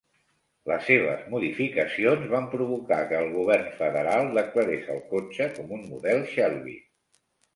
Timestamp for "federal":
3.81-4.31